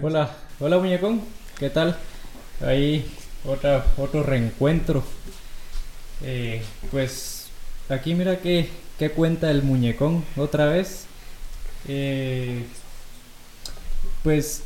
[0.00, 1.20] Hola, hola muñecón,
[1.58, 1.94] ¿qué tal?
[2.62, 3.04] Ahí
[3.44, 5.04] otra, otro reencuentro.
[6.24, 7.48] Eh, pues
[7.90, 11.04] aquí mira que, qué cuenta el muñecón otra vez.
[11.86, 12.64] Eh,
[14.22, 14.62] pues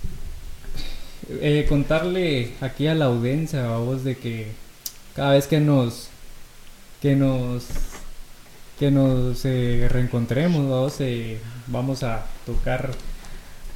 [1.28, 4.52] eh, contarle aquí a la audiencia, vamos, de que
[5.16, 6.10] cada vez que nos
[7.00, 7.66] que nos
[8.78, 10.92] que nos reencontremos,
[11.66, 12.92] vamos a tocar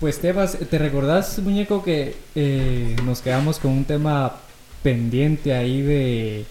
[0.00, 4.34] pues temas, ¿te recordás, muñeco, que eh, nos quedamos con un tema
[4.82, 6.44] pendiente ahí de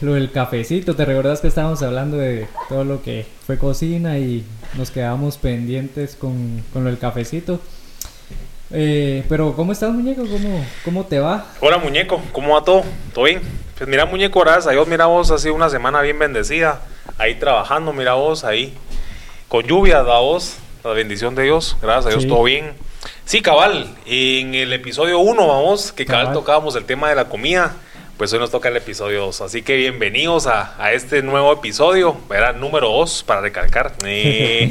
[0.00, 0.96] lo del cafecito?
[0.96, 4.44] ¿Te recordás que estábamos hablando de todo lo que fue cocina y
[4.76, 7.60] nos quedamos pendientes con, con lo del cafecito?
[8.70, 10.22] Eh, pero, ¿cómo estás, muñeco?
[10.22, 11.46] ¿Cómo, ¿Cómo te va?
[11.60, 12.82] Hola, muñeco, ¿cómo va todo?
[13.12, 13.40] ¿Todo bien?
[13.78, 16.82] Pues mira, muñeco, gracias a Dios, mira vos, ha sido una semana bien bendecida,
[17.18, 18.74] ahí trabajando, mira vos, ahí,
[19.48, 22.72] con lluvia, da vos, la bendición de Dios, gracias a Dios, todo bien.
[23.24, 27.74] Sí, cabal, en el episodio 1, vamos, que cabal, tocábamos el tema de la comida,
[28.18, 29.40] pues hoy nos toca el episodio 2.
[29.40, 33.94] Así que bienvenidos a, a este nuevo episodio, era número 2 para recalcar.
[34.06, 34.70] Eh,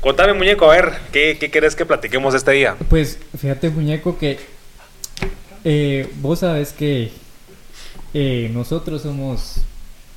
[0.00, 2.76] contame, muñeco, a ver, ¿qué, ¿qué querés que platiquemos este día?
[2.88, 4.40] Pues fíjate, muñeco, que
[5.62, 7.12] eh, vos sabes que
[8.12, 9.60] eh, nosotros somos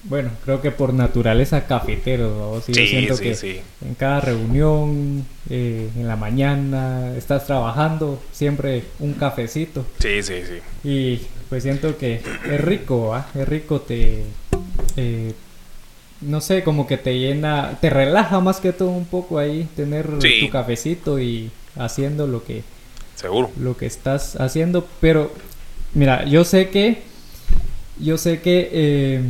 [0.03, 6.15] bueno, creo que por naturaleza cafetero, sí, siento que en cada reunión, eh, en la
[6.15, 9.85] mañana, estás trabajando, siempre un cafecito.
[9.99, 10.87] Sí, sí, sí.
[10.87, 13.27] Y pues siento que es rico, ¿ah?
[13.35, 14.23] Es rico, te...
[14.97, 15.33] Eh,
[16.21, 20.07] no sé, como que te llena, te relaja más que todo un poco ahí, tener
[20.07, 22.63] tu cafecito y haciendo lo que...
[23.15, 23.51] Seguro.
[23.59, 25.31] Lo que estás haciendo, pero
[25.93, 27.03] mira, yo sé que...
[27.99, 29.21] Yo sé que...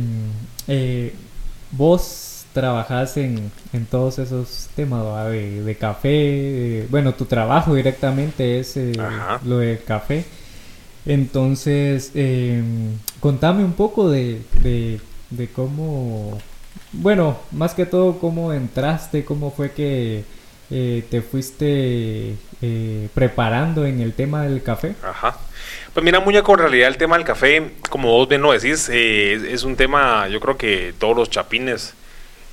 [0.68, 1.14] Eh,
[1.72, 8.92] vos trabajás en, en, todos esos temas de, café, bueno, tu trabajo directamente es eh,
[9.44, 10.24] lo de café.
[11.04, 16.38] Entonces, em, contame un poco de, de, cómo,
[16.92, 20.24] bueno, más que todo cómo entraste, cómo fue que
[20.72, 24.94] eh, te fuiste eh, preparando en el tema del café.
[25.02, 25.38] Ajá.
[25.92, 29.34] Pues mira, muñeco, en realidad el tema del café, como vos bien lo decís, eh,
[29.52, 31.94] es un tema, yo creo que todos los chapines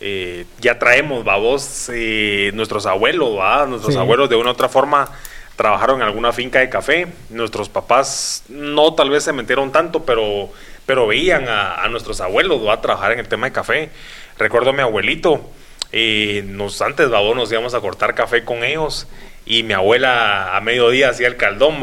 [0.01, 4.67] eh, ya traemos, va vos, eh, nuestros abuelos, va, nuestros abuelos de una u otra
[4.69, 5.09] forma
[5.55, 10.49] trabajaron en alguna finca de café, nuestros papás no tal vez se metieron tanto, pero,
[10.85, 13.89] pero veían a, nuestros abuelos va a trabajar en el tema de café.
[14.37, 15.49] Recuerdo a mi abuelito,
[15.91, 19.07] nos antes, va, vos, nos íbamos a cortar café con ellos.
[19.45, 21.81] Y mi abuela a mediodía hacía el caldón,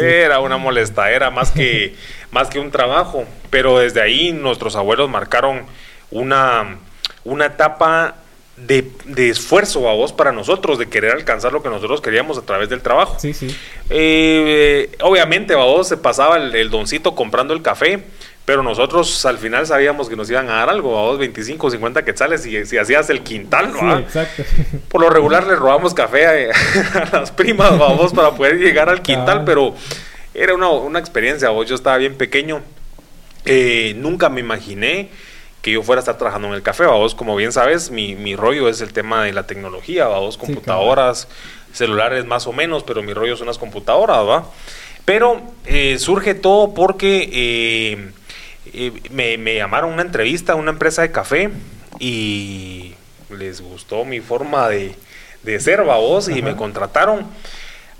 [0.00, 1.94] era una molestadera más que,
[2.32, 5.66] más que un trabajo, pero desde ahí nuestros abuelos marcaron
[6.10, 6.78] una,
[7.24, 8.16] una etapa
[8.56, 12.42] de, de, esfuerzo a vos para nosotros, de querer alcanzar lo que nosotros queríamos a
[12.42, 13.16] través del trabajo.
[13.18, 13.54] Sí, sí.
[13.90, 18.04] Eh, obviamente, a vos se pasaba el, doncito comprando el café,
[18.46, 21.70] pero nosotros al final sabíamos que nos iban a dar algo, a vos 25 o
[21.70, 23.98] 50 quetzales y si hacías el quintal, ¿no?
[23.98, 24.44] exacto.
[24.88, 29.42] Por lo regular le robamos café a, las primas, vamos, para poder llegar al quintal,
[29.44, 29.74] pero
[30.32, 32.62] era una, una experiencia, vos yo estaba bien pequeño,
[33.44, 35.10] eh, nunca me imaginé
[35.60, 38.36] que yo fuera a estar trabajando en el café, vos como bien sabes, mi, mi
[38.36, 41.26] rollo es el tema de la tecnología, vos computadoras,
[41.72, 44.46] celulares más o menos, pero mi rollo son las computadoras, ¿va?
[45.04, 47.28] Pero eh, surge todo porque...
[47.32, 48.10] Eh,
[49.10, 51.50] me, llamaron a una entrevista a una empresa de café
[51.98, 52.94] y
[53.36, 54.94] les gustó mi forma de,
[55.42, 57.26] de ser babos y me contrataron.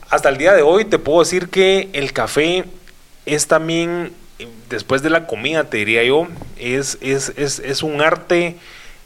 [0.09, 2.65] Hasta el día de hoy te puedo decir que el café
[3.25, 4.13] es también,
[4.69, 6.29] después de la comida, te diría yo,
[6.59, 8.57] es, es, es, es un arte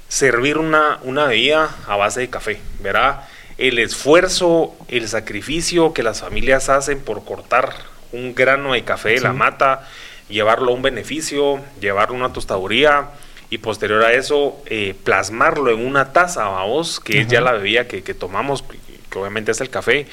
[0.09, 3.25] servir una, una bebida a base de café, ¿verdad?
[3.56, 7.72] El esfuerzo, el sacrificio que las familias hacen por cortar
[8.12, 9.88] un grano de café de la mata,
[10.30, 13.10] llevarlo a un beneficio, llevarlo a una tostaduría
[13.50, 17.86] y posterior a eso eh, plasmarlo en una taza, vos, que es ya la bebida
[17.86, 18.64] que, tomamos,
[19.10, 20.06] que obviamente es el café.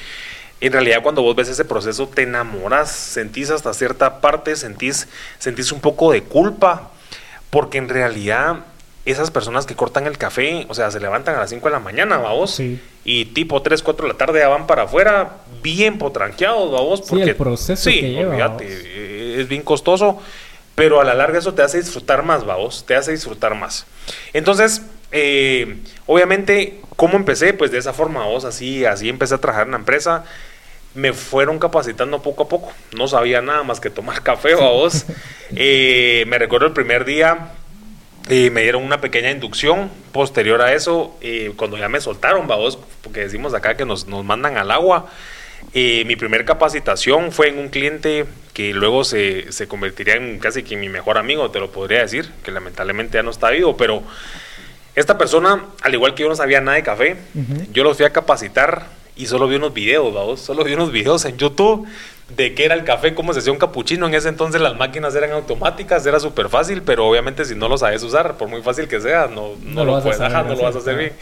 [0.60, 5.06] En realidad cuando vos ves ese proceso te enamoras, sentís hasta cierta parte, sentís,
[5.38, 6.90] sentís un poco de culpa,
[7.50, 8.64] porque en realidad
[9.10, 11.80] esas personas que cortan el café, o sea, se levantan a las 5 de la
[11.80, 12.60] mañana, vamos,
[13.04, 17.24] y tipo 3, 4 de la tarde ya van para afuera, bien potranqueados, vamos, porque
[17.24, 20.18] sí, el proceso que lleva, es bien costoso,
[20.74, 23.86] pero a la larga eso te hace disfrutar más, vamos, te hace disfrutar más.
[24.32, 27.54] Entonces, eh, obviamente, ¿cómo empecé?
[27.54, 30.24] Pues de esa forma, vos, así, así empecé a trabajar en la empresa.
[30.94, 32.72] Me fueron capacitando poco a poco.
[32.96, 35.06] No sabía nada más que tomar café, vos.
[35.56, 37.52] eh, me recuerdo el primer día,
[38.28, 39.90] eh, me dieron una pequeña inducción.
[40.12, 44.24] Posterior a eso, eh, cuando ya me soltaron, vos, porque decimos acá que nos, nos
[44.24, 45.06] mandan al agua,
[45.74, 50.62] Eh, mi primer capacitación fue en un cliente que luego se, se, convertiría en casi
[50.62, 54.02] que mi mejor amigo, te lo podría decir, que lamentablemente ya no está vivo, pero
[54.94, 57.16] esta persona, al igual que yo no sabía nada de café,
[57.72, 60.40] yo los fui a capacitar y solo vi unos videos, ¿vamos?
[60.40, 61.86] solo vi unos videos en YouTube
[62.28, 64.06] de qué era el café, cómo se hacía un capuchino.
[64.06, 67.78] En ese entonces las máquinas eran automáticas, era súper fácil, pero obviamente si no lo
[67.78, 70.78] sabes usar, por muy fácil que sea, no, no, lo, puedes, no lo vas a
[70.78, 71.12] hacer bien.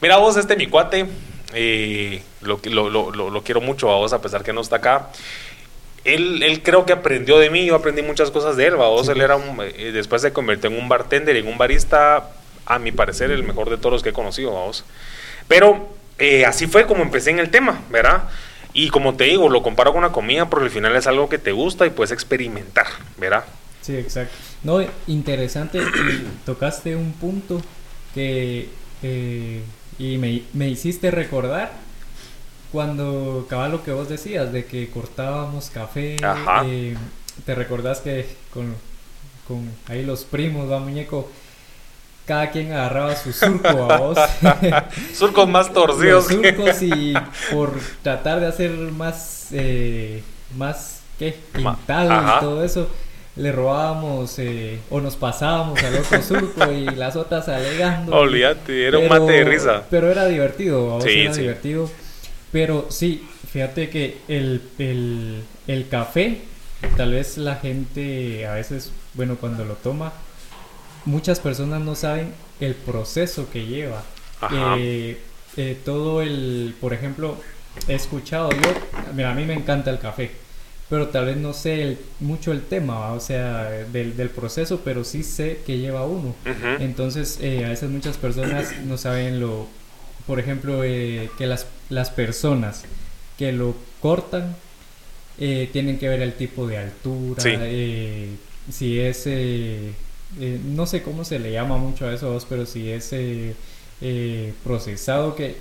[0.00, 1.06] Mira vos, este mi cuate,
[1.54, 5.08] eh, lo, lo, lo, quiero mucho a vos, a pesar que no está acá.
[6.04, 9.08] Él, él, creo que aprendió de mí, yo aprendí muchas cosas de él, vos.
[9.08, 9.38] Él era
[9.76, 12.30] eh, después se convirtió en un bartender, en un barista,
[12.66, 14.84] a mi parecer, el mejor de todos los que he conocido, vos.
[15.46, 15.88] Pero
[16.18, 18.24] eh, así fue como empecé en el tema, ¿verdad?
[18.74, 21.38] Y como te digo, lo comparo con la comida porque al final es algo que
[21.38, 22.86] te gusta y puedes experimentar,
[23.18, 23.44] ¿verdad?
[23.82, 24.34] Sí, exacto.
[24.62, 25.80] No, interesante,
[26.46, 27.60] tocaste un punto
[28.14, 28.68] que
[29.02, 29.62] eh,
[29.98, 31.72] y me, me, hiciste recordar
[32.70, 36.16] cuando cabal lo que vos decías de que cortábamos café.
[36.64, 36.96] Eh,
[37.44, 38.74] te recordás que con,
[39.46, 41.30] con ahí los primos, va muñeco
[42.26, 44.18] cada quien agarraba su surco a vos.
[45.14, 46.26] surcos más torcidos.
[46.26, 47.14] surcos y
[47.50, 47.72] por
[48.02, 50.22] tratar de hacer más, eh,
[50.56, 51.36] más, ¿qué?
[51.54, 52.88] Quintal y todo eso,
[53.36, 58.14] le robábamos eh, o nos pasábamos al otro surco y las otras alegando.
[58.14, 59.82] Olvídate, era un mate de risa.
[59.90, 61.90] Pero era divertido, a vos era divertido.
[62.52, 66.42] Pero sí, fíjate que el, el, el café,
[66.96, 70.12] tal vez la gente a veces, bueno, cuando lo toma,
[71.04, 74.02] muchas personas no saben el proceso que lleva.
[74.76, 75.18] Eh,
[75.56, 77.36] eh, todo el, por ejemplo,
[77.88, 78.74] he escuchado yo,
[79.14, 80.30] mira, a mí me encanta el café,
[80.88, 85.22] pero tal vez no sé mucho el tema, o sea, del, del, proceso, pero sí
[85.22, 86.34] sé que lleva uno.
[86.80, 89.68] Entonces, eh, a veces muchas personas no saben lo,
[90.26, 92.84] por ejemplo, que las, las personas
[93.38, 94.56] que lo cortan
[95.38, 97.42] tienen que ver el tipo de altura,
[98.70, 99.26] si es
[100.40, 103.54] eh, no sé cómo se le llama mucho a eso, pero si es eh,
[104.00, 105.56] eh, procesado, que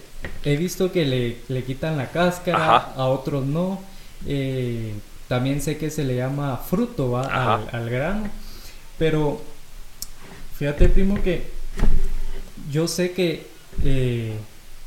[0.45, 3.81] he visto que le, le quitan la cáscara, a otros no.
[5.27, 8.29] también sé que se le llama fruto al, al, grano,
[8.97, 9.41] pero
[10.57, 11.49] fíjate primo que
[12.69, 13.47] yo sé que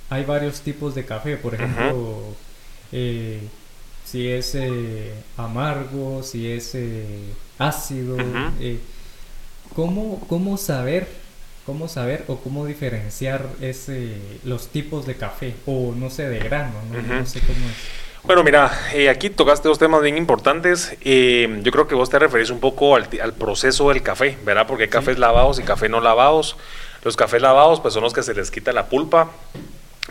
[0.08, 2.34] hay varios tipos de café, por ejemplo,
[2.90, 4.56] si es
[5.36, 6.74] amargo, si es
[7.58, 8.16] ácido.
[9.74, 11.08] ¿Cómo, cómo saber,
[11.66, 16.74] cómo saber o cómo diferenciar ese, los tipos de café o no sé, de grano?
[16.90, 18.04] No, sé cómo es.
[18.24, 20.96] Bueno, mira, eh, aquí tocaste dos temas bien importantes.
[21.02, 24.66] Eh, yo creo que vos te referís un poco al, proceso del café, ¿verdad?
[24.66, 26.56] Porque hay cafés lavados y café no lavados.
[27.02, 29.30] Los cafés lavados, pues son los que se les quita la pulpa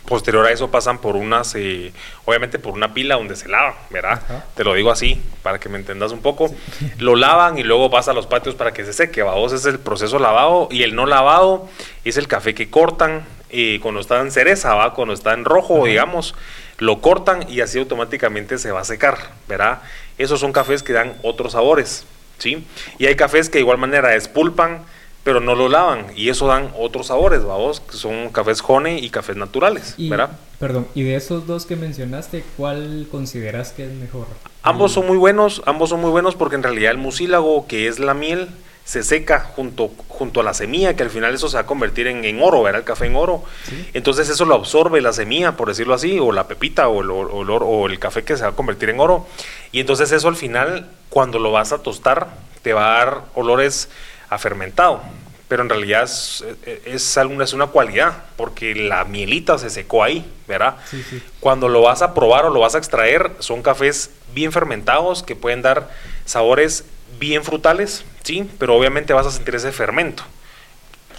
[0.08, 1.94] Posterior a eso pasan por unas, eh,
[2.26, 4.22] obviamente por una pila donde se lava, ¿verdad?
[4.54, 6.54] Te lo digo así para que me entendas un poco.
[6.98, 9.24] Lo lavan y luego vas a los patios para que se seque.
[9.24, 11.70] Vos es el proceso lavado y el no lavado
[12.04, 14.94] es el café que cortan eh, cuando está en cereza, ¿va?
[14.94, 16.36] Cuando está en rojo, digamos,
[16.80, 19.18] lo cortan y así automáticamente se va a secar,
[19.48, 19.82] ¿verdad?
[20.18, 22.06] Esos son cafés que dan otros sabores,
[22.40, 22.68] ¿sí?
[22.98, 24.84] Y hay cafés que de igual manera espulpan
[25.24, 29.10] pero no lo lavan y eso dan otros sabores, vamos, que son cafés honey y
[29.10, 30.32] cafés naturales, ¿verdad?
[30.60, 34.28] Perdón, y de esos dos que mencionaste, ¿cuál consideras que es mejor?
[34.62, 38.00] Ambos son muy buenos, ambos son muy buenos porque en realidad el mucílago, que es
[38.00, 38.50] la miel,
[38.86, 42.08] se seca junto, junto a la semilla, que al final eso se va a convertir
[42.08, 42.82] en, oro, ¿verdad?
[42.82, 43.44] El café en oro.
[43.94, 47.24] Entonces eso lo absorbe la semilla, por decirlo así, o la pepita, o el, o,
[47.24, 49.26] o el café que se va a convertir en oro.
[49.72, 52.28] Y entonces eso al final, cuando lo vas a tostar,
[52.62, 53.90] te va a dar olores
[54.38, 55.02] fermentado.
[55.48, 56.44] Pero en realidad es,
[56.86, 60.78] es, es una cualidad, porque la mielita se secó ahí, ¿verdad?
[61.40, 65.36] Cuando lo vas a probar o lo vas a extraer, son cafés bien fermentados que
[65.36, 65.90] pueden dar
[66.26, 66.86] sabores
[67.20, 68.50] bien frutales, ¿sí?
[68.58, 70.24] Pero obviamente vas a sentir ese fermento.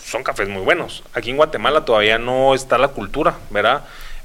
[0.04, 1.04] Son cafés muy buenos.
[1.12, 3.84] Aquí en Guatemala todavía no está la cultura, ¿verdad?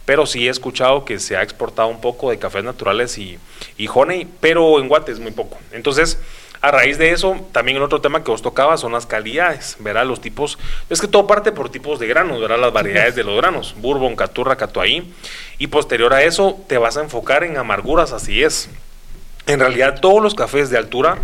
[0.10, 3.38] pero sí he escuchado que se ha exportado un poco de cafés naturales y,
[3.78, 5.60] y honey, pero en Guate es muy poco.
[5.72, 6.18] Entonces,
[6.62, 10.06] a raíz de eso, también el otro tema que os tocaba son las calidades, ¿verdad?
[10.06, 10.58] Los tipos,
[10.90, 12.60] es que todo parte por tipos de granos, ¿verdad?
[12.60, 15.14] Las variedades de los granos, bourbon, caturra, catuaí,
[15.58, 18.70] y posterior a eso te vas a enfocar en amarguras, así es.
[19.48, 21.18] En realidad todos los cafés de altura,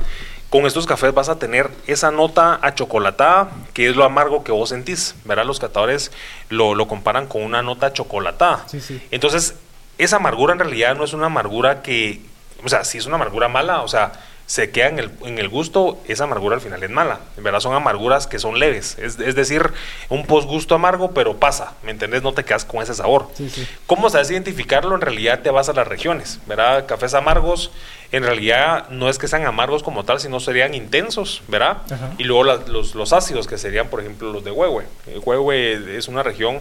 [0.49, 4.69] con estos cafés vas a tener esa nota achocolatada, que es lo amargo que vos
[4.69, 5.45] sentís, ¿verdad?
[5.45, 6.13] Los catadores
[6.49, 8.63] lo, lo comparan con una nota chocolatada.
[8.67, 9.01] Sí, sí.
[9.11, 9.55] Entonces,
[9.97, 12.21] esa amargura en realidad no es una amargura que,
[12.63, 14.13] o sea, si es una amargura mala, o sea,
[14.47, 17.19] se queda en el, en el gusto, esa amargura al final es mala.
[17.35, 18.95] En verdad son amarguras que son leves.
[18.99, 19.71] Es, es decir,
[20.09, 21.73] un postgusto amargo, pero pasa.
[21.81, 22.21] ¿Me entendés?
[22.21, 23.27] No te quedas con ese sabor.
[23.33, 23.67] Sí, sí.
[23.87, 24.93] ¿Cómo sabes identificarlo?
[24.93, 26.39] En realidad te vas a las regiones.
[26.45, 26.85] ¿Verdad?
[26.85, 27.71] Cafés amargos,
[28.11, 31.41] en realidad no es que sean amargos como tal, sino serían intensos.
[31.47, 31.77] ¿Verdad?
[31.91, 32.11] Ajá.
[32.19, 34.85] Y luego la- los, los ácidos, que serían, por ejemplo, los de Huehue.
[35.23, 36.59] Huehue es una región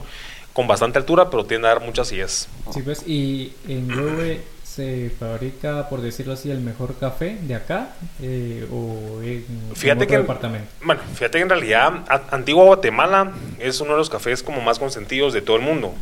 [0.54, 2.48] con bastante altura, pero tiende a dar mucha acidez.
[2.72, 4.40] Sí, pues, y en Huehue
[4.74, 10.04] se fabrica, por decirlo así, el mejor café de acá eh, o en, en Fíjate
[10.04, 10.68] otro que, departamento.
[10.82, 15.32] bueno, fíjate que en realidad Antigua Guatemala es uno de los cafés como más consentidos
[15.32, 15.94] de todo el mundo.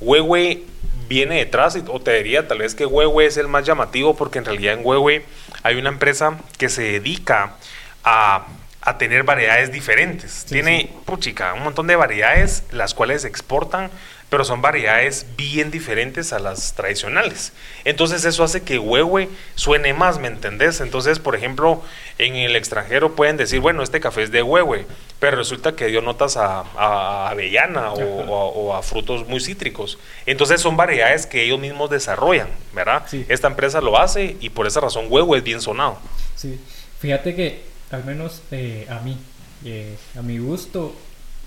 [0.00, 0.62] Huehue
[1.08, 4.44] viene detrás, o te diría tal vez que Huehue es el más llamativo porque en
[4.46, 5.24] realidad en Huehue
[5.62, 7.56] hay una empresa que se dedica
[8.04, 8.46] a,
[8.80, 10.44] a tener variedades diferentes.
[10.46, 10.98] Sí, Tiene, sí.
[11.04, 13.90] puchica, un montón de variedades las cuales exportan,
[14.34, 17.52] pero son variedades bien diferentes a las tradicionales.
[17.84, 20.80] Entonces eso hace que Huehue suene más, ¿me entendés?
[20.80, 21.82] Entonces, por ejemplo,
[22.18, 24.86] en el extranjero pueden decir, bueno, este café es de Huehue,
[25.20, 29.38] pero resulta que dio notas a, a avellana o, o a, o a frutos muy
[29.38, 30.00] cítricos.
[30.26, 33.04] Entonces son variedades que ellos mismos desarrollan, ¿verdad?
[33.06, 33.24] Sí.
[33.28, 35.96] Esta empresa lo hace y por esa razón Huehue es bien sonado.
[36.34, 36.58] Sí,
[36.98, 37.62] fíjate que
[37.92, 39.16] al menos eh, a mí,
[39.64, 40.92] eh, a mi gusto,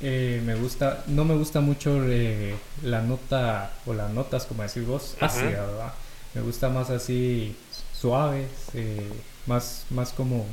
[0.02, 4.86] eh, me gusta, no me gusta mucho eh, la nota o las notas, como decís
[4.86, 5.94] vos, ácida, ¿verdad?
[6.34, 7.56] Me gusta más así
[7.94, 9.10] suaves, eh,
[9.46, 10.46] más, más como,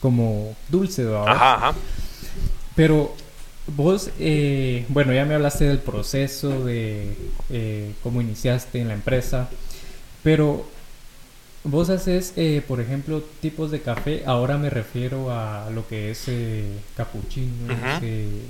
[0.00, 1.28] como dulce, ¿verdad?
[1.28, 1.74] Ajá, ajá.
[2.74, 3.14] Pero
[3.66, 7.16] vos, eh, bueno, ya me hablaste del proceso, de
[7.50, 9.48] eh, cómo iniciaste en la empresa,
[10.22, 10.64] pero
[11.64, 16.24] vos haces, eh, por ejemplo, tipos de café, ahora me refiero a lo que es
[16.28, 16.64] eh,
[18.02, 18.42] eh,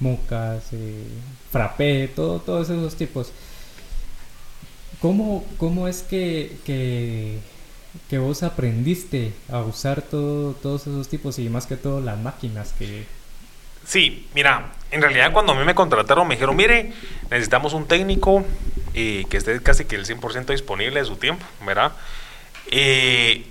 [0.00, 1.04] mocas, eh,
[1.50, 3.32] frappé, todo, todos esos tipos.
[5.00, 11.66] ¿Cómo, cómo es que, que, vos aprendiste a usar todo, todos esos tipos y más
[11.66, 13.06] que todo las máquinas que...
[13.84, 16.92] Sí, mira, en realidad cuando a mí me contrataron me dijeron, mire,
[17.30, 18.44] necesitamos un técnico
[18.94, 21.92] eh, que esté casi que el 100% disponible de su tiempo, ¿verdad?
[22.70, 23.46] Eh,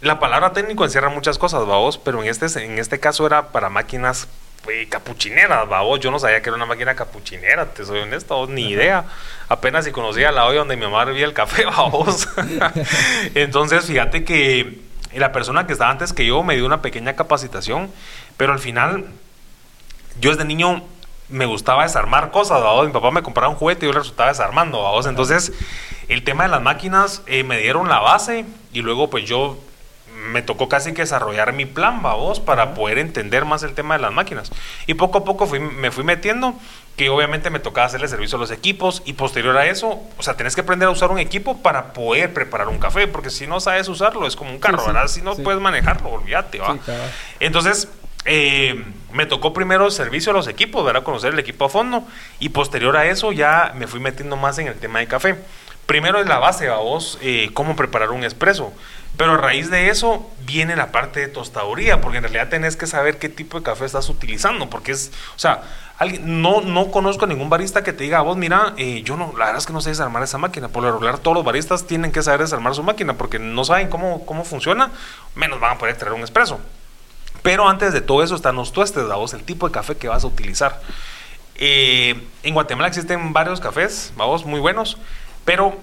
[0.00, 3.68] la palabra técnico encierra muchas cosas, babos, pero en este, en este caso era para
[3.68, 4.28] máquinas
[4.70, 6.00] eh, capuchineras, babos.
[6.00, 9.04] Yo no sabía que era una máquina capuchinera, te soy honesto, ni idea.
[9.48, 12.28] Apenas si conocía la olla donde mi mamá hervía el café, babos.
[13.34, 14.80] Entonces, fíjate que
[15.14, 17.90] la persona que estaba antes que yo me dio una pequeña capacitación,
[18.36, 19.06] pero al final
[20.20, 20.82] yo desde niño
[21.28, 22.86] me gustaba desarmar cosas, ¿vamos?
[22.86, 25.06] mi papá me compraba un juguete y yo le resultaba desarmando, ¿vamos?
[25.06, 25.52] entonces
[26.08, 29.58] el tema de las máquinas eh, me dieron la base y luego pues yo
[30.26, 34.02] me tocó casi que desarrollar mi plan, vos, para poder entender más el tema de
[34.02, 34.52] las máquinas.
[34.86, 36.54] Y poco a poco fui, me fui metiendo,
[36.96, 40.34] que obviamente me tocaba hacerle servicio a los equipos y posterior a eso, o sea,
[40.34, 43.60] tenés que aprender a usar un equipo para poder preparar un café, porque si no
[43.60, 45.06] sabes usarlo es como un carro, sí, ¿verdad?
[45.08, 45.42] Si no sí.
[45.42, 46.74] puedes manejarlo, olvídate, ¿va?
[46.74, 46.92] Sí.
[47.40, 47.88] Entonces,
[48.24, 51.02] eh, me tocó primero servicio a los equipos, ¿verdad?
[51.02, 52.04] Conocer el equipo a fondo.
[52.40, 55.36] Y posterior a eso ya me fui metiendo más en el tema de café.
[55.86, 58.72] Primero es la base, a vos, eh, cómo preparar un espresso.
[59.16, 62.86] Pero a raíz de eso viene la parte de tostaduría, porque en realidad tenés que
[62.86, 65.62] saber qué tipo de café estás utilizando, porque es, o sea,
[65.96, 69.32] alguien, no, no conozco a ningún barista que te diga, vos mira, eh, yo no,
[69.32, 70.68] la verdad es que no sé desarmar esa máquina.
[70.68, 73.88] Por lo regular, todos los baristas tienen que saber desarmar su máquina, porque no saben
[73.88, 74.90] cómo, cómo funciona,
[75.34, 76.60] menos van a poder extraer un espresso.
[77.42, 80.24] Pero antes de todo eso están los tuestes, vos, el tipo de café que vas
[80.24, 80.82] a utilizar.
[81.54, 84.98] Eh, en Guatemala existen varios cafés, vamos, muy buenos,
[85.46, 85.74] pero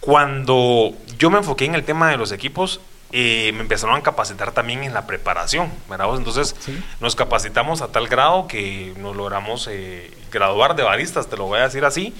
[0.00, 2.80] cuando yo me enfoqué en el tema de los equipos,
[3.12, 6.08] eh, me empezaron a capacitar también en la preparación, ¿verdad?
[6.16, 6.82] Entonces Sí.
[7.00, 11.58] nos capacitamos a tal grado que nos logramos eh, graduar de baristas, te lo voy
[11.58, 12.14] a decir así.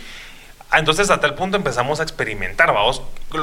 [0.70, 3.00] Ah, Entonces a tal punto empezamos a experimentar, vamos,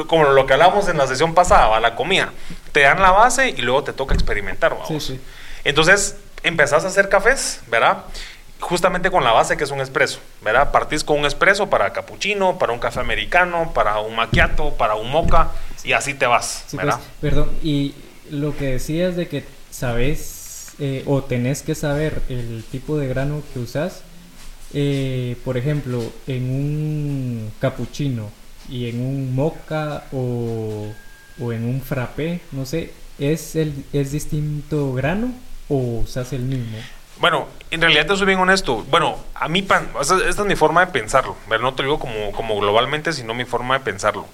[0.07, 1.79] como lo que hablamos en la sesión pasada, ¿va?
[1.79, 2.31] la comida.
[2.71, 4.87] Te dan la base y luego te toca experimentar, vamos.
[4.87, 5.21] Sí, sí.
[5.63, 8.03] Entonces empezás a hacer cafés, ¿verdad?
[8.59, 10.71] Justamente con la base que es un espresso, ¿verdad?
[10.71, 15.11] Partís con un espresso para capuchino, para un café americano, para un macchiato, para un
[15.11, 15.49] mocha
[15.83, 16.95] y así te vas, Sí, ¿verdad?
[17.19, 17.93] pues, perdón, y
[18.31, 23.43] lo que decías de que sabes eh, o tenés que saber el tipo de grano
[23.53, 24.01] que usas,
[24.73, 28.29] eh, por ejemplo, en un capuchino
[28.67, 30.87] y en un mocha o,
[31.39, 35.33] o en un frappé, no sé, ¿es, el, ¿es distinto grano
[35.69, 36.77] o usas el mismo?
[37.19, 38.83] Bueno, en realidad te soy bien honesto.
[38.89, 41.35] Bueno, a mí, pan- o sea, esta es mi forma de pensarlo.
[41.47, 41.63] ¿verdad?
[41.63, 44.25] No te lo digo como, como globalmente, sino mi forma de pensarlo.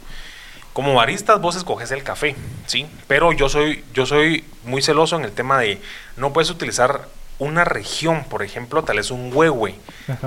[0.73, 2.35] Como baristas vos escoges el café,
[2.65, 2.87] ¿sí?
[3.07, 5.81] Pero yo soy, yo soy muy celoso en el tema de
[6.17, 7.07] no puedes utilizar
[7.41, 9.73] una región, por ejemplo, tal vez un huehue,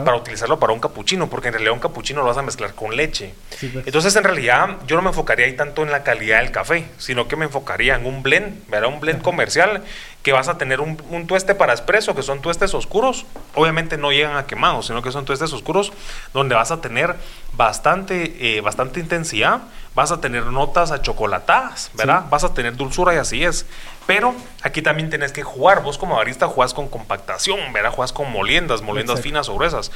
[0.05, 2.97] para utilizarlo para un capuchino, porque en realidad un capuchino lo vas a mezclar con
[2.97, 3.33] leche.
[3.51, 3.87] Pues.
[3.87, 7.29] Entonces, en realidad, yo no me enfocaría ahí tanto en la calidad del café, sino
[7.29, 8.89] que me enfocaría en un blend, ¿verdad?
[8.89, 9.85] Un blend comercial
[10.25, 13.27] que vas a tener un, un, tueste para espresso, que son tuestes oscuros.
[13.55, 15.93] Obviamente no llegan a quemados, sino que son tuestes oscuros,
[16.33, 17.15] donde vas a tener
[17.57, 19.61] bastante, eh, bastante intensidad,
[19.95, 22.25] vas a tener notas achocolatadas, ¿verdad?
[22.29, 23.67] Vas a tener dulzura y así es.
[24.07, 25.83] Pero aquí también tenés que jugar.
[25.83, 27.91] Vos como barista jugás con compactación, ¿verdad?
[27.91, 29.91] Jugás con moliendas, moliendas finas o gruesas.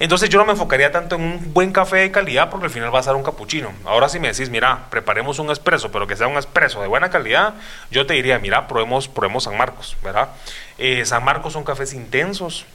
[0.00, 2.92] Entonces yo no me enfocaría tanto en un buen café de calidad porque al final
[2.92, 3.72] va a ser un capuchino.
[3.84, 7.10] Ahora si me decís, mira, preparemos un espresso, pero que sea un espresso de buena
[7.10, 7.54] calidad,
[7.92, 10.30] yo te diría, mira, probemos, probemos San Marcos, ¿verdad?
[10.78, 12.66] Eh, San Marcos son cafés intensos,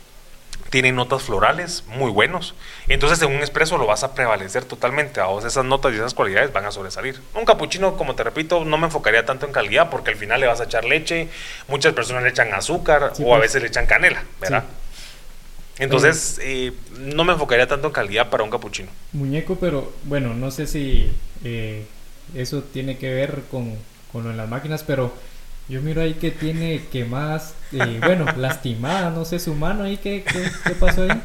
[0.70, 2.56] tienen notas florales muy buenos.
[2.88, 5.20] Entonces en un espresso lo vas a prevalecer totalmente.
[5.20, 7.20] A vos esas notas y esas cualidades van a sobresalir.
[7.34, 10.48] Un capuchino, como te repito, no me enfocaría tanto en calidad porque al final le
[10.48, 11.28] vas a echar leche.
[11.68, 13.42] Muchas personas le echan azúcar o a pues.
[13.42, 14.64] veces le echan canela, ¿verdad?
[15.80, 18.90] Entonces, eh, no me enfocaría tanto en calidad para un capuchino.
[19.14, 21.10] Muñeco, pero bueno, no sé si
[21.46, 21.86] eh,
[22.36, 23.76] eso tiene que ver con,
[24.12, 25.14] con las máquinas, pero
[25.70, 30.24] yo miro ahí que tiene quemadas, eh, bueno, lastimada, no sé, su mano ahí, ¿qué,
[30.64, 31.22] qué, pasó ahí?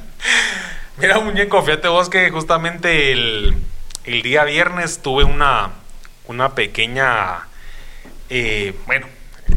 [0.99, 3.57] Mira, muñeco, fíjate vos que justamente el,
[4.05, 5.71] el día viernes tuve una,
[6.29, 7.49] una pequeña,
[8.29, 9.07] eh, bueno,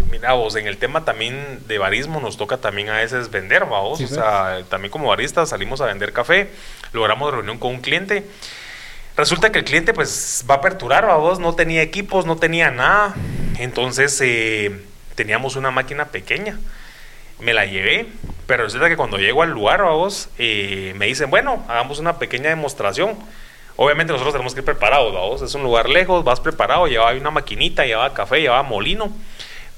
[0.10, 4.02] mira vos, en el tema también de barismo nos toca también a veces vender, vos,
[4.02, 4.70] o sea, pues.
[4.70, 6.50] también como baristas salimos a vender café,
[6.94, 8.26] logramos reunión con un cliente.
[9.18, 13.16] Resulta que el cliente pues va a aperturar, vos, no tenía equipos, no tenía nada.
[13.58, 14.80] Entonces eh,
[15.16, 16.60] teníamos una máquina pequeña.
[17.40, 18.06] Me la llevé,
[18.46, 22.50] pero resulta que cuando llego al lugar, vos, eh, me dicen, bueno, hagamos una pequeña
[22.50, 23.16] demostración.
[23.76, 25.42] Obviamente nosotros tenemos que ir preparados, vos.
[25.42, 29.12] Es un lugar lejos, vas preparado, llevaba una maquinita, llevaba café, llevaba molino.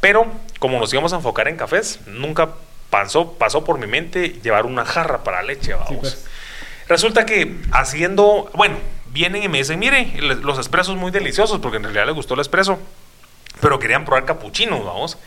[0.01, 0.27] Pero
[0.60, 2.50] como nos íbamos a enfocar en cafés, nunca
[2.89, 5.98] pasó, pasó por mi mente llevar una jarra para leche, vamos.
[6.00, 6.25] Pues.
[6.89, 8.77] Resulta que haciendo, bueno,
[9.12, 12.39] vienen y me dicen, mire, los expresos muy deliciosos, porque en realidad les gustó el
[12.39, 12.79] expreso,
[13.62, 15.19] pero querían probar capuchinos, vamos.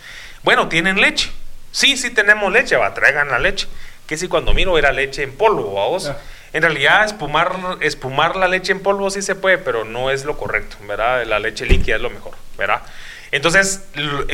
[0.43, 1.31] Bueno, ¿tienen leche?
[1.71, 3.69] Sí, sí tenemos leche, va, traigan la leche.
[4.09, 6.09] Que si cuando miro era leche en polvo, vamos.
[6.09, 6.19] Ah.
[6.53, 10.37] En realidad, espumar, espumar la leche en polvo sí se puede, pero no es lo
[10.37, 11.25] correcto, ¿verdad?
[11.27, 12.83] La leche líquida es lo mejor, ¿verdad?
[13.33, 13.83] Entonces,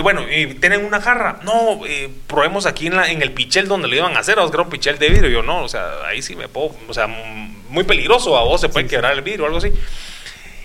[0.03, 0.23] bueno,
[0.61, 1.39] tienen una jarra.
[1.45, 4.41] No, eh, probemos aquí en, la, en el pichel donde lo iban a hacer.
[4.41, 5.31] O sea, un pichel de vidrio.
[5.31, 8.69] Yo no, o sea, ahí sí me puedo, o sea, muy peligroso a vos, se
[8.69, 9.73] puede quebrar el vidrio o algo así.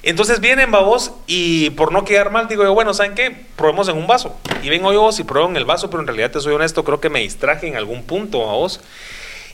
[0.01, 3.33] Entonces vienen babos y por no quedar mal, digo yo, bueno, ¿saben qué?
[3.55, 4.35] Probemos en un vaso.
[4.63, 6.99] Y vengo yo y pruebo en el vaso, pero en realidad te soy honesto, creo
[6.99, 8.81] que me distraje en algún punto a vos.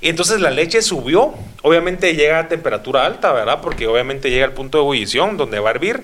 [0.02, 3.60] Y entonces la leche subió, obviamente llega a temperatura alta, ¿verdad?
[3.62, 6.02] Porque obviamente llega al punto de ebullición donde va a hervir.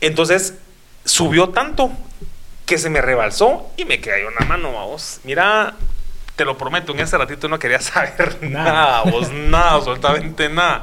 [0.00, 0.54] Entonces
[1.04, 1.90] subió tanto
[2.66, 5.20] que se me rebalsó y me cayó una mano, vos.
[5.24, 5.74] Mira,
[6.36, 10.82] te lo prometo, en ese ratito no quería saber nada, vos, nada, absolutamente nada.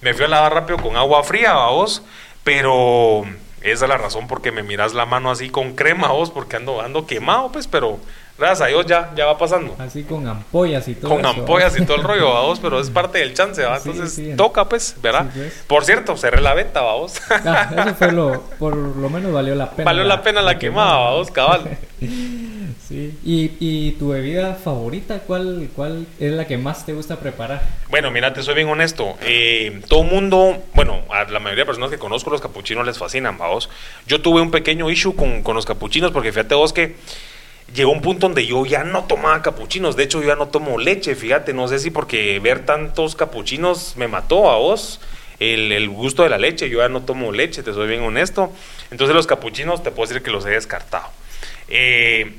[0.00, 2.02] Me fui a lavar rápido con agua fría, vos,
[2.44, 3.24] pero
[3.62, 6.80] esa es la razón porque me miras la mano así con crema, vos, porque ando,
[6.80, 7.98] ando quemado, pues, pero
[8.38, 9.74] gracias a Dios ya, ya va pasando.
[9.78, 11.10] Así con ampollas y todo.
[11.10, 13.76] Con ampollas y todo el rollo, vamos, pero es parte del chance, ¿va?
[13.76, 15.26] Entonces toca, pues, ¿verdad?
[15.34, 15.64] Pues.
[15.66, 17.14] Por cierto, cerré la venta, vamos.
[17.30, 19.84] Ah, eso fue lo, por lo menos valió la pena.
[19.84, 21.78] Valió la, pena la, quemada, vamos, cabal.
[22.88, 23.18] sí.
[23.24, 27.62] ¿Y, ¿Y, tu bebida favorita, cuál, cuál es la que más te gusta preparar?
[27.88, 29.16] Bueno, mira, te soy bien honesto.
[29.22, 33.38] Eh, todo mundo, bueno, a la mayoría de personas que conozco los capuchinos les fascinan,
[33.38, 33.70] vamos.
[34.06, 36.96] Yo tuve un pequeño issue con, con los capuchinos porque fíjate vos que
[37.74, 39.96] llegó un punto donde yo ya no tomaba capuchinos.
[39.96, 41.52] De hecho, yo ya no tomo leche, fíjate.
[41.52, 45.00] No sé si porque ver tantos capuchinos me mató a vos.
[45.38, 48.50] El, gusto de la leche, yo ya no tomo leche, te soy bien honesto.
[48.90, 51.08] Entonces los capuchinos te puedo decir que los he descartado.
[51.68, 52.36] Eh,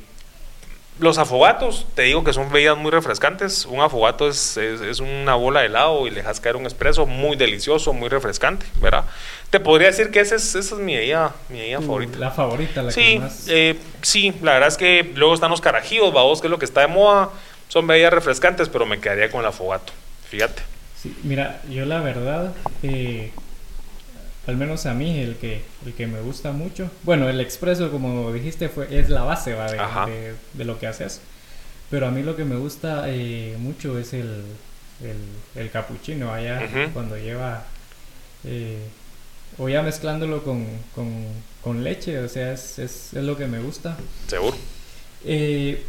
[0.99, 3.67] los afogatos, te digo que son bebidas muy refrescantes.
[3.67, 7.37] Un afogato es, es, una bola de helado y le dejas caer un espresso muy
[7.37, 9.05] delicioso, muy refrescante, ¿verdad?
[9.49, 12.19] Te podría decir que esa es, esa es mi bebida, mi bebida favorita.
[12.19, 13.45] La favorita, la sí, que más...
[13.47, 16.65] Eh, sí, la verdad es que luego están los carajidos, vos, que es lo que
[16.65, 17.29] está de moda.
[17.69, 19.93] Son bebidas refrescantes, pero me quedaría con el afogato,
[20.29, 20.61] fíjate.
[21.01, 22.53] Sí, mira, yo la verdad...
[22.83, 23.31] Eh,
[24.47, 28.31] al menos a mí el que el que me gusta mucho bueno el expreso como
[28.31, 31.19] dijiste fue es la base de, de, lo que haces
[31.89, 34.43] pero a mí lo que me gusta eh, mucho es el
[35.03, 36.61] el, el capuchino allá
[36.93, 37.65] cuando lleva
[38.45, 38.79] eh,
[39.57, 41.25] o ya mezclándolo con, con,
[41.63, 44.57] con leche o sea es, es, es, lo que me gusta seguro
[45.25, 45.83] eh,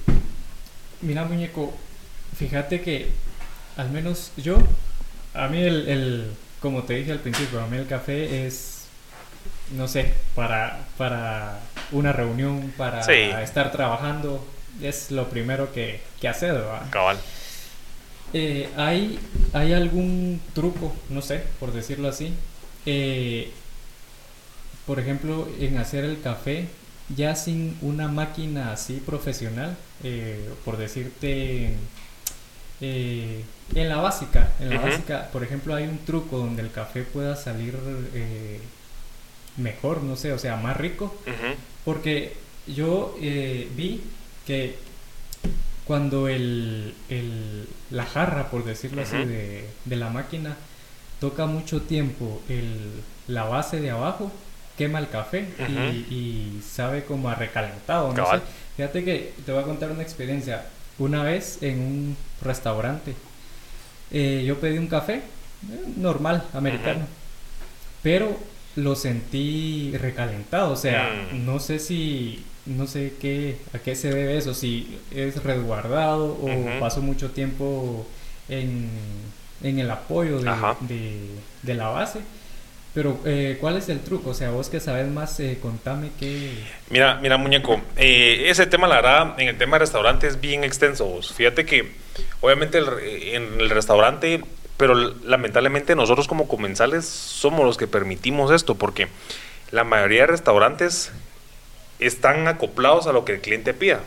[1.03, 1.75] mira muñeco
[2.37, 3.11] fíjate que
[3.77, 4.59] al menos yo
[5.35, 8.87] a mí el como te dije al principio, a mí el café es,
[9.77, 11.61] no sé, para, para
[11.93, 13.01] una reunión, para
[13.43, 14.45] estar trabajando,
[14.83, 16.83] es lo primero que, que hacer, ¿verdad?
[16.91, 17.19] Cabal.
[18.33, 19.19] Eh, ¿hay,
[19.53, 22.35] ¿Hay algún truco, no sé, por decirlo así?
[22.91, 23.51] Eh,
[24.87, 26.69] por ejemplo, en hacer el café
[27.15, 31.75] ya sin una máquina así profesional, eh, por decirte,
[32.81, 37.37] en la básica, en la básica, por ejemplo, hay un truco donde el café pueda
[37.37, 37.75] salir
[39.59, 41.15] mejor, no sé, o sea, más rico,
[41.85, 42.35] porque
[42.67, 44.01] yo vi
[44.47, 44.77] que
[45.85, 50.57] cuando el, el, la jarra, por decirlo así, de, de, la máquina
[51.21, 54.31] toca mucho tiempo el, la base de abajo,
[54.77, 55.47] quema el café
[56.11, 58.13] y, sabe como a recalentado.
[58.13, 58.41] No sé.
[58.77, 60.67] Fíjate que te voy a contar una experiencia.
[60.99, 63.15] Una vez en un restaurante,
[64.11, 65.23] eh, yo pedí un café eh,
[65.97, 67.07] normal, americano,
[68.03, 68.37] pero
[68.77, 70.73] lo sentí recalentado.
[70.73, 71.45] O sea, mm.
[71.45, 76.81] no sé si no sé qué, a qué se debe eso, si es resguardado o
[76.81, 78.07] paso mucho tiempo
[78.49, 78.91] en,
[79.63, 81.21] en el apoyo de,
[81.63, 82.21] de, la base.
[82.95, 84.31] Pero, eh, ¿cuál es el truco?
[84.31, 86.53] O sea, vos que sabes más, eh, contame qué...
[86.91, 90.65] Mira, mira, muñeco, eh, ese tema, la verdad, en el tema de restaurante es bien
[90.65, 91.21] extenso.
[91.23, 91.93] Fíjate que,
[92.41, 92.79] obviamente,
[93.35, 94.43] en el restaurante,
[94.77, 99.09] pero lamentablemente nosotros como comensales somos los que permitimos esto, porque
[99.71, 101.13] la mayoría de restaurantes
[101.99, 104.01] están acoplados a lo que el cliente pida.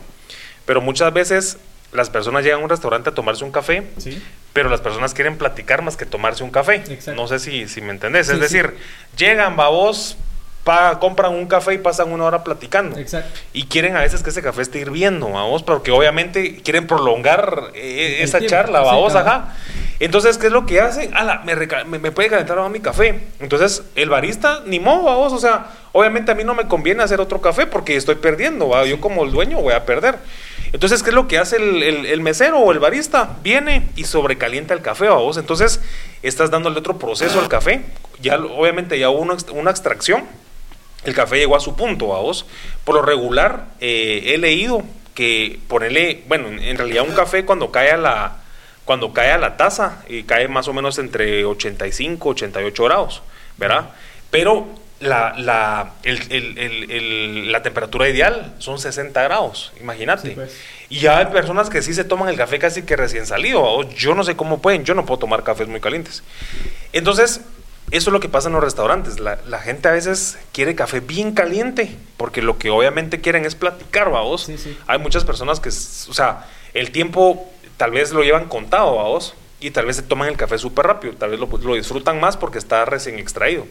[0.64, 1.58] Pero muchas veces
[1.92, 3.84] las personas llegan a un restaurante a tomarse un café,
[4.52, 6.82] pero las personas quieren platicar más que tomarse un café.
[7.14, 8.28] No sé si, si me entendés.
[8.28, 8.76] es decir,
[9.16, 10.16] llegan, babos,
[10.64, 12.96] pa, compran un café y pasan una hora platicando.
[13.52, 18.18] Y quieren a veces que ese café esté hirviendo, vamos, porque obviamente quieren prolongar eh,
[18.20, 19.54] esa charla, vamos, ajá.
[20.00, 21.12] Entonces, ¿qué es lo que hacen?
[21.44, 23.20] me, me, puede calentar mi café.
[23.38, 25.32] Entonces, el barista, ni modo, vos.
[25.32, 28.84] O sea, obviamente a mí no me conviene hacer otro café porque estoy perdiendo, ¿va?
[28.84, 30.16] Yo como el dueño voy a perder.
[30.72, 33.36] Entonces, ¿qué es lo que hace el, mesero o el barista?
[33.42, 35.36] Viene y sobrecalienta el café, vos.
[35.36, 35.80] Entonces,
[36.22, 37.82] estás dándole otro proceso al café.
[38.20, 40.24] Ya, obviamente, ya hubo una, una extracción.
[41.04, 42.46] El café llegó a su punto, vos.
[42.84, 44.82] Por lo regular, eh, he leído
[45.14, 48.38] que ponerle, bueno, en realidad un café cuando cae a la
[48.84, 53.22] cuando cae a la taza, y cae más o menos entre 85, 88 grados,
[53.56, 53.90] ¿verdad?
[54.30, 54.66] Pero
[55.02, 60.30] la, la, la temperatura ideal son 60 grados, imagínate.
[60.30, 60.56] Pues.
[60.88, 63.82] Y ya hay personas que sí se toman el café casi que recién salido.
[63.90, 66.22] Yo no sé cómo pueden, yo no puedo tomar cafés muy calientes.
[66.92, 67.40] Entonces,
[67.90, 69.20] eso es lo que pasa en los restaurantes.
[69.20, 73.54] La, la, gente a veces quiere café bien caliente, porque lo que obviamente quieren es
[73.54, 74.50] platicar, vamos.
[74.86, 79.34] Hay muchas personas que, o sea, el tiempo tal vez lo llevan contado a vos
[79.60, 82.58] y tal vez se toman el café súper rápido, tal vez lo, disfrutan más porque
[82.58, 83.66] está recién extraído.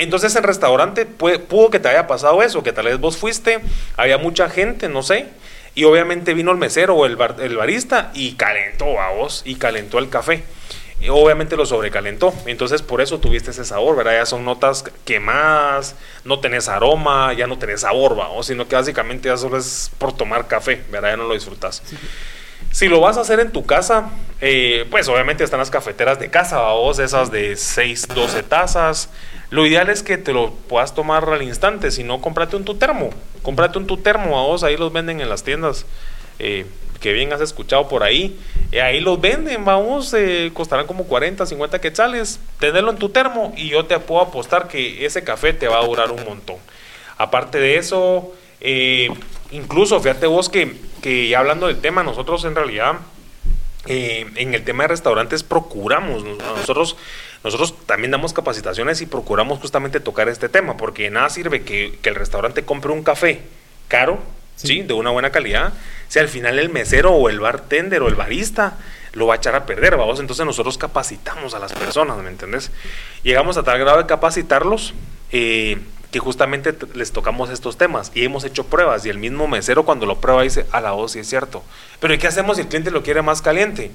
[0.00, 3.60] Entonces en restaurante pudo que te haya pasado eso, que tal vez vos fuiste,
[3.98, 5.26] había mucha gente, no sé,
[5.74, 9.98] y obviamente vino el mesero o el, el barista y calentó a vos y calentó
[9.98, 10.42] el café.
[11.02, 14.12] Y obviamente lo sobrecalentó, entonces por eso tuviste ese sabor, ¿verdad?
[14.12, 18.28] Ya son notas quemadas, no tenés aroma, ya no tenés sabor, ¿va?
[18.42, 21.10] sino que básicamente ya solo es por tomar café, ¿verdad?
[21.10, 21.82] Ya no lo disfrutas.
[22.70, 24.10] Si lo vas a hacer en tu casa,
[24.40, 29.10] eh, pues obviamente están las cafeteras de casa, vos, esas de 6, 12 tazas.
[29.50, 32.76] Lo ideal es que te lo puedas tomar al instante, si no, cómprate un tu
[32.76, 33.10] termo.
[33.42, 35.86] Cómprate un tu termo, a vos, ahí los venden en las tiendas.
[36.38, 36.66] Eh,
[37.00, 38.38] que bien has escuchado por ahí.
[38.72, 40.14] Eh, ahí los venden, vamos,
[40.52, 42.40] costarán como 40, 50 quetzales.
[42.58, 45.84] Tenerlo en tu termo y yo te puedo apostar que ese café te va a
[45.84, 46.56] durar un montón.
[47.16, 48.32] Aparte de eso,
[49.50, 52.96] incluso fíjate vos que que ya hablando del tema, nosotros en realidad
[53.86, 56.96] eh, en el tema de restaurantes procuramos, nosotros,
[57.42, 62.14] nosotros también damos capacitaciones y procuramos justamente tocar este tema, porque nada sirve que, el
[62.14, 63.42] restaurante compre un café
[63.88, 64.18] caro,
[64.56, 64.82] sí.
[64.82, 65.72] de una buena calidad,
[66.08, 68.78] si al final el mesero o el bartender o el barista
[69.12, 72.70] lo va a echar a perder, vamos, entonces nosotros capacitamos a las personas, ¿me entendés?
[73.22, 74.94] Llegamos a tal grado de capacitarlos.
[75.32, 75.78] Eh,
[76.10, 80.06] que justamente les tocamos estos temas y hemos hecho pruebas y el mismo mesero cuando
[80.06, 81.62] lo prueba dice, a la voz sí es cierto.
[82.00, 83.92] Pero ¿y qué hacemos si el cliente lo quiere más caliente?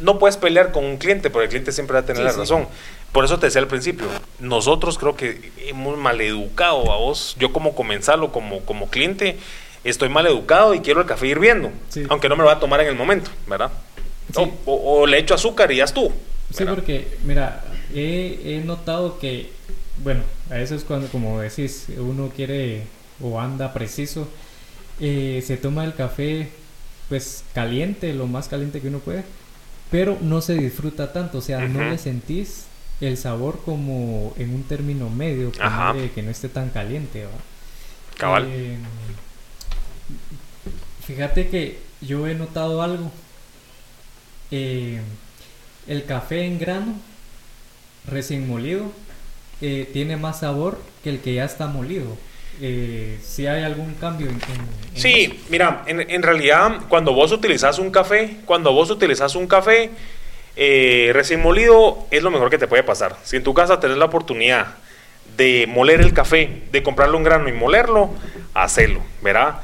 [0.00, 2.66] No puedes pelear con un cliente porque el cliente siempre va a tener la razón.
[3.12, 4.06] Por eso te decía al principio,
[4.38, 9.36] nosotros creo que hemos maleducado a vos, yo como comensal o como, como cliente,
[9.84, 11.70] estoy mal educado y quiero el café hirviendo,
[12.08, 13.70] aunque no me lo va a tomar en el momento, ¿verdad?
[14.64, 16.12] O, le echo azúcar y ya tú.
[16.54, 19.50] Sí, porque, mira, he notado que
[20.02, 22.84] bueno, a eso es cuando, como decís, uno quiere
[23.22, 24.28] o anda preciso,
[24.98, 26.48] eh, se toma el café
[27.08, 29.24] pues caliente, lo más caliente que uno puede,
[29.90, 32.66] pero no se disfruta tanto, o sea, no le sentís
[33.00, 37.26] el sabor como en un término medio, que no esté tan caliente.
[38.16, 38.46] Cabal.
[38.48, 38.76] Eh,
[41.06, 43.10] Fíjate que yo he notado algo.
[44.50, 45.00] Eh,
[45.86, 46.94] el café en grano,
[48.06, 48.92] recién molido,
[49.60, 52.16] eh, tiene más sabor que el que ya está molido.
[52.60, 54.38] Eh, si hay algún cambio en,
[54.94, 59.90] sí mira en, realidad cuando vos utilizas un café cuando vos utilizas un café
[60.56, 64.04] recién molido es lo mejor que te puede pasar si en tu casa tenés la
[64.04, 64.74] oportunidad
[65.38, 68.10] de moler el café de comprarle un grano y molerlo
[68.52, 69.60] hacelo ¿verdad?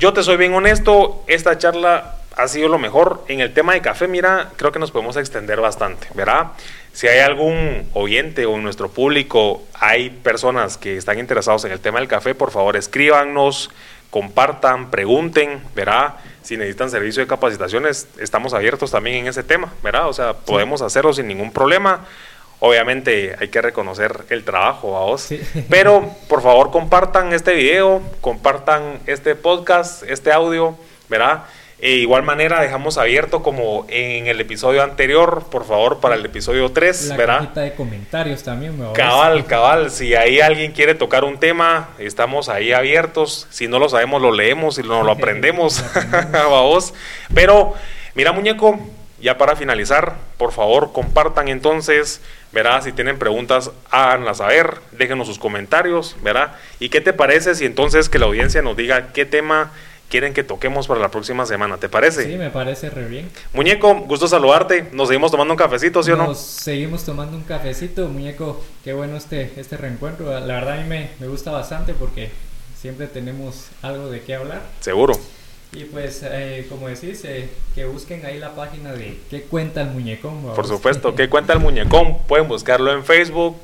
[0.00, 3.22] Yo te soy bien honesto, esta charla ha sido lo mejor.
[3.28, 6.52] En el tema de café, mira, creo que nos podemos extender bastante, ¿verdad?
[6.92, 11.80] Si hay algún oyente o en nuestro público hay personas que están interesados en el
[11.80, 13.70] tema del café, por favor escríbanos,
[14.10, 16.14] compartan, pregunten, ¿verdad?
[16.42, 20.08] Si necesitan servicio de capacitaciones, estamos abiertos también en ese tema, ¿verdad?
[20.08, 22.06] O sea, podemos hacerlo sin ningún problema.
[22.58, 25.28] Obviamente hay que reconocer el trabajo a vos.
[25.68, 30.76] Pero por favor compartan este video, compartan este podcast, este audio,
[31.08, 31.44] ¿verdad?
[31.82, 36.70] E igual manera dejamos abierto como en el episodio anterior, por favor, para el episodio
[36.70, 37.40] 3, La ¿verdad?
[37.48, 42.72] De comentarios también, me Cabal, cabal, si ahí alguien quiere tocar un tema, estamos ahí
[42.72, 43.46] abiertos.
[43.50, 45.82] Si no lo sabemos, lo leemos y no lo aprendemos.
[46.48, 46.92] vos.
[47.34, 47.74] Pero,
[48.14, 48.78] mira, muñeco,
[49.20, 52.20] ya para finalizar, por favor, compartan entonces
[52.52, 52.82] ¿verdad?
[52.82, 56.52] Si tienen preguntas, háganlas saber, déjenos sus comentarios, ¿verdad?
[56.80, 59.72] ¿Y qué te parece si entonces que la audiencia nos diga qué tema
[60.10, 61.78] quieren que toquemos para la próxima semana?
[61.78, 62.24] ¿Te parece?
[62.24, 63.30] Sí, me parece re bien.
[63.54, 64.90] Muñeco, gusto saludarte.
[64.92, 66.26] Nos seguimos tomando un cafecito, ¿sí o no?
[66.26, 68.62] Nos seguimos tomando un cafecito, muñeco.
[68.84, 70.28] Qué bueno este, este reencuentro.
[70.40, 72.30] La verdad a mí me, me gusta bastante porque
[72.78, 74.62] siempre tenemos algo de qué hablar.
[74.80, 75.14] Seguro.
[75.72, 79.90] Y pues, eh, como decís, eh, que busquen ahí la página de ¿Qué cuenta el
[79.90, 80.42] muñecón?
[80.42, 82.18] Por supuesto, ¿Qué cuenta el muñecón?
[82.26, 83.56] Pueden buscarlo en Facebook,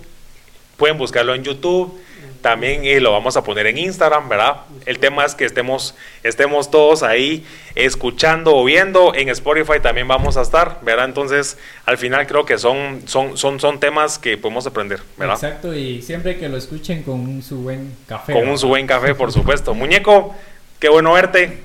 [0.77, 1.99] pueden buscarlo en YouTube,
[2.47, 4.59] también eh, lo vamos a poner en Instagram, ¿verdad?
[4.85, 9.17] El tema es que estemos, estemos todos ahí escuchando o viendo.
[9.17, 11.07] En Spotify también vamos a estar, ¿verdad?
[11.07, 15.35] Entonces, al final creo que son, son, son, son temas que podemos aprender, ¿verdad?
[15.35, 18.33] Exacto, y siempre que lo escuchen con un su buen café.
[18.33, 19.75] Con un su buen café, por supuesto.
[19.75, 20.33] Muñeco,
[20.79, 21.65] qué bueno verte.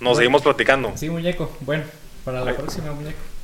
[0.00, 0.90] Nos seguimos platicando.
[0.96, 1.56] Sí, muñeco.
[1.60, 1.84] Bueno,
[2.24, 3.35] para la próxima, muñeco.